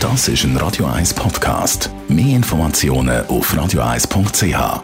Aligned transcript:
Das 0.00 0.28
ist 0.28 0.44
ein 0.44 0.56
Radio 0.56 0.86
1 0.86 1.12
Podcast. 1.12 1.90
Mehr 2.08 2.36
Informationen 2.36 3.26
auf 3.26 3.52
radio1.ch. 3.52 4.82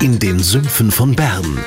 In 0.00 0.18
den 0.18 0.38
Sümpfen 0.38 0.90
von 0.90 1.14
Bern. 1.14 1.58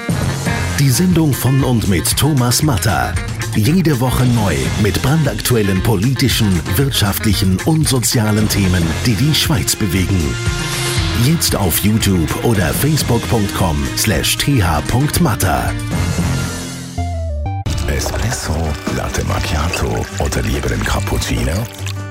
Die 0.79 0.89
Sendung 0.89 1.31
von 1.31 1.63
und 1.63 1.87
mit 1.87 2.17
Thomas 2.17 2.63
Matter. 2.63 3.13
Jede 3.55 3.99
Woche 3.99 4.25
neu 4.25 4.55
mit 4.81 4.99
brandaktuellen 5.03 5.83
politischen, 5.83 6.59
wirtschaftlichen 6.77 7.59
und 7.65 7.87
sozialen 7.87 8.49
Themen, 8.49 8.83
die 9.05 9.13
die 9.13 9.35
Schweiz 9.35 9.75
bewegen. 9.75 10.35
Jetzt 11.25 11.55
auf 11.55 11.77
YouTube 11.81 12.43
oder 12.43 12.73
facebook.com 12.73 13.87
slash 13.97 14.35
th.matter. 14.35 15.75
Espresso, 17.95 18.53
Latte 18.95 19.23
Macchiato 19.25 20.05
oder 20.23 20.41
lieber 20.43 20.71
ein 20.71 20.83
Cappuccino? 20.83 21.51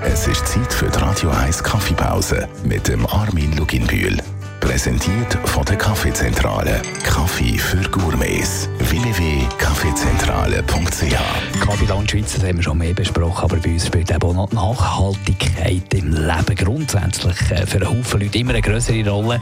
Es 0.02 0.26
ist 0.26 0.44
Zeit 0.46 0.72
für 0.72 0.88
die 0.88 0.98
Radio 0.98 1.30
1 1.30 1.62
Kaffeepause 1.62 2.48
mit 2.64 2.88
dem 2.88 3.06
Armin 3.06 3.56
Luginbühl. 3.56 4.16
Präsentiert 4.60 5.38
von 5.44 5.64
der 5.64 5.76
Kaffeezentrale. 5.76 6.82
Kaffee 7.04 7.56
für 7.56 7.80
Gourmets. 7.90 8.68
www.kaffeezentrale.ch 8.78 11.60
Kaffeeland 11.60 12.10
Schweiz, 12.10 12.34
das 12.34 12.42
haben 12.42 12.56
wir 12.56 12.62
schon 12.62 12.78
mehr 12.78 12.94
besprochen, 12.94 13.44
aber 13.44 13.56
bei 13.56 13.70
uns 13.70 13.86
spielt 13.86 14.10
eben 14.10 14.36
auch 14.36 14.50
Nachhaltigkeit 14.52 15.94
im 15.94 16.12
Leben 16.12 16.56
grundsätzlich 16.56 17.36
äh, 17.52 17.64
für 17.66 17.78
einen 17.78 17.88
Haufen 17.88 18.20
Leute 18.20 18.38
immer 18.38 18.50
eine 18.50 18.62
größere 18.62 19.08
Rolle. 19.08 19.40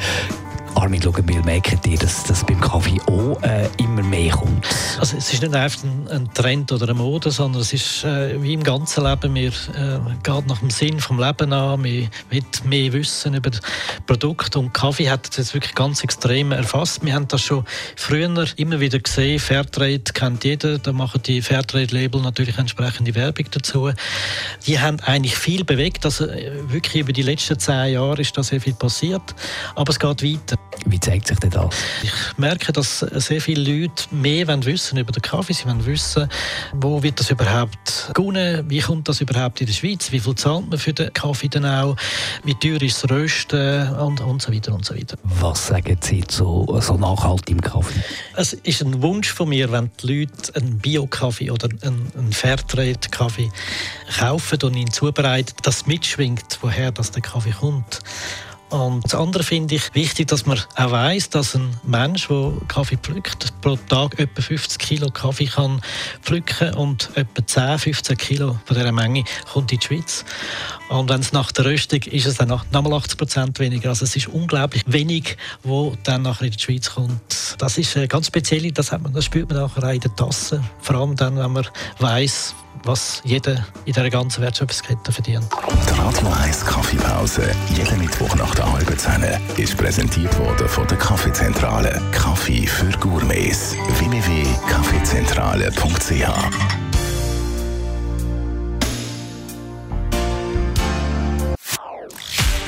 Armin 0.77 1.01
Lugenbiel, 1.01 1.43
merkt 1.43 1.87
ihr, 1.87 1.98
dass 1.98 2.25
das 2.25 2.45
beim 2.45 2.61
Kaffee 2.61 3.01
auch 3.07 3.43
äh, 3.43 3.66
immer 3.79 4.03
mehr 4.03 4.30
kommt? 4.30 4.66
Also 5.01 5.16
es 5.16 5.33
ist 5.33 5.43
nicht 5.43 5.55
einfach 5.55 5.83
ein, 5.85 6.07
ein 6.09 6.35
Trend 6.35 6.71
oder 6.71 6.85
eine 6.85 6.95
Mode, 6.95 7.30
sondern 7.30 7.62
es 7.62 7.73
ist 7.73 8.05
äh, 8.05 8.41
wie 8.43 8.52
im 8.52 8.62
ganzen 8.62 9.05
Leben, 9.05 9.35
wir 9.35 9.49
äh, 9.49 9.99
geht 10.23 10.47
nach 10.47 10.59
dem 10.59 10.69
Sinn 10.69 11.01
vom 11.01 11.19
Leben 11.19 11.52
an, 11.55 11.83
wir 11.83 12.09
wollen 12.30 12.45
mehr 12.65 12.93
wissen 12.93 13.35
über 13.35 13.51
das 13.51 13.63
Produkt 14.07 14.55
und 14.57 14.74
Kaffee 14.74 15.09
hat 15.09 15.27
das 15.29 15.38
jetzt 15.38 15.55
wirklich 15.55 15.74
ganz 15.74 16.05
extrem 16.05 16.52
erfasst. 16.52 17.02
Wir 17.05 17.15
haben 17.15 17.27
das 17.29 17.40
schon 17.40 17.65
früher 17.96 18.46
immer 18.57 18.79
wieder 18.79 18.99
gesehen, 18.99 19.38
Fairtrade 19.38 20.13
kennt 20.13 20.45
jeder, 20.45 20.79
da 20.79 20.93
machen 20.93 21.23
die 21.24 21.40
Fairtrade-Label 21.40 22.21
natürlich 22.21 22.59
entsprechende 22.59 23.15
Werbung 23.15 23.46
dazu. 23.51 23.90
Die 24.66 24.79
haben 24.79 25.01
eigentlich 25.01 25.37
viel 25.37 25.65
bewegt, 25.65 26.05
also 26.05 26.27
äh, 26.27 26.52
wirklich 26.71 27.02
über 27.02 27.15
die 27.15 27.23
letzten 27.23 27.59
zehn 27.59 27.95
Jahre 27.95 28.21
ist 28.21 28.37
da 28.37 28.43
sehr 28.43 28.61
viel 28.61 28.74
passiert, 28.74 29.35
aber 29.74 29.90
es 29.90 29.99
geht 29.99 30.23
weiter. 30.23 30.65
Wie 30.84 31.00
zeigt 31.00 31.26
sich 31.26 31.38
denn 31.38 31.50
das? 31.50 31.74
Ich 32.02 32.38
merke, 32.38 32.72
dass 32.72 33.00
sehr 33.00 33.40
viele 33.40 33.80
Leute 33.80 34.04
mehr 34.12 34.46
wissen 34.64 34.98
über 34.98 35.10
den 35.10 35.22
Kaffee. 35.22 35.52
Sie 35.52 35.64
wollen 35.66 35.84
wissen, 35.84 36.28
wo 36.74 37.02
wird 37.02 37.18
das 37.18 37.30
überhaupt 37.30 38.10
gewonnen, 38.14 38.68
wie 38.68 38.80
kommt 38.80 39.09
das 39.09 39.20
überhaupt 39.20 39.60
in 39.60 39.66
der 39.66 39.74
Schweiz, 39.74 40.12
wie 40.12 40.20
viel 40.20 40.34
zahlt 40.34 40.68
man 40.68 40.78
für 40.78 40.92
den 40.92 41.12
Kaffee 41.12 41.48
denn 41.48 41.64
auch, 41.64 41.96
wie 42.44 42.54
teuer 42.54 42.80
ist 42.82 43.02
das 43.02 43.10
Rösten 43.10 43.90
und, 43.94 44.20
und 44.20 44.42
so 44.42 44.52
weiter 44.52 44.74
und 44.74 44.84
so 44.84 44.94
weiter. 44.94 45.16
Was 45.24 45.66
sagen 45.68 45.98
Sie 46.00 46.24
zu 46.24 46.66
so 46.80 46.96
nachhaltigem 46.96 47.60
Kaffee? 47.60 48.00
Es 48.37 48.52
ist 48.52 48.82
ein 48.82 49.02
Wunsch 49.02 49.32
von 49.32 49.48
mir, 49.48 49.72
wenn 49.72 49.90
die 50.02 50.20
Leute 50.20 50.54
einen 50.54 50.78
Bio-Kaffee 50.78 51.50
oder 51.50 51.68
einen, 51.82 52.12
einen 52.16 52.32
Fairtrade-Kaffee 52.32 53.50
kaufen 54.18 54.59
und 54.62 54.74
ihn 54.76 54.92
zubereiten, 54.92 55.54
dass 55.62 55.87
mitschwingt, 55.87 56.59
woher 56.60 56.92
das 56.92 57.10
der 57.10 57.22
Kaffee 57.22 57.52
kommt. 57.52 58.00
Und 58.68 59.04
das 59.04 59.14
andere 59.14 59.45
finde 59.45 59.76
ich 59.76 59.95
wichtig, 59.95 60.26
dass 60.28 60.45
man 60.45 60.59
auch 60.74 60.90
weiß, 60.90 61.30
dass 61.30 61.54
ein 61.54 61.70
Mensch, 61.84 62.26
der 62.26 62.52
Kaffee 62.66 62.96
pflückt, 62.96 63.52
pro 63.60 63.76
Tag 63.76 64.19
etwa 64.19 64.42
50 64.42 64.78
Kilo 64.78 65.09
Kaffee 65.10 65.47
kann 65.47 65.81
pflücken 66.22 66.75
und 66.75 67.10
etwa 67.14 67.47
10, 67.47 67.78
15 67.78 68.16
Kilo 68.16 68.59
von 68.64 68.76
dieser 68.76 68.91
Menge 68.91 69.25
kommt 69.53 69.70
in 69.70 69.78
die 69.78 69.87
Schweiz. 69.87 70.25
Und 70.88 71.09
wenn 71.09 71.20
es 71.20 71.32
nach 71.32 71.53
der 71.53 71.64
Röstung 71.64 72.03
ist 72.03 72.26
es 72.26 72.37
dann 72.37 72.48
nochmal 72.48 72.94
80 72.94 73.19
Prozent 73.19 73.59
weniger. 73.60 73.91
Also 73.91 74.04
es 74.04 74.16
ist 74.16 74.28
unglaublich 74.28 74.82
wenig, 74.87 75.37
wo 75.62 75.97
dann 76.03 76.22
nachher 76.22 76.47
in 76.47 76.53
die 76.53 76.59
Schweiz 76.59 76.91
kommt. 76.91 77.56
Das 77.59 77.78
ist 77.78 77.97
ganz 78.09 78.26
speziell, 78.26 78.71
das, 78.72 78.91
man, 78.91 79.12
das 79.12 79.25
spürt 79.25 79.49
man 79.49 79.59
nachher 79.59 79.84
auch 79.84 79.93
in 79.93 80.00
der 80.00 80.15
Tasse. 80.16 80.62
Vor 80.81 80.97
allem 80.97 81.15
dann, 81.15 81.37
wenn 81.37 81.53
man 81.53 81.66
weiß, 81.99 82.55
was 82.84 83.21
jeder 83.25 83.66
in 83.84 83.93
dieser 83.93 84.10
ganzen 84.10 84.43
Wertschöpfungskette 84.43 85.12
verdient. 85.12 85.47
Die 85.88 85.99
Radio 85.99 86.28
1 86.28 86.65
Kaffeepause, 86.65 87.50
jeden 87.75 87.99
Mittwoch 87.99 88.34
nach 88.37 88.55
der 88.56 88.72
halben 88.72 88.99
Zehn, 88.99 89.25
ist 89.56 89.77
präsentiert 89.77 90.39
worden 90.39 90.69
von 90.69 90.87
der 90.87 90.99
Kaffeezentrale. 90.99 92.00
Kaffee 92.12 92.67
für 92.67 92.91
Gourmets. 92.99 93.75
www.kaffeezentrale.ch 93.99 96.87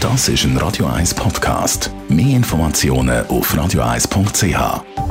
Das 0.00 0.28
ist 0.28 0.44
ein 0.44 0.56
Radio 0.56 0.86
1 0.86 1.14
Podcast. 1.14 1.90
Mehr 2.08 2.36
Informationen 2.36 3.26
auf 3.26 3.52
radio1.ch. 3.54 5.07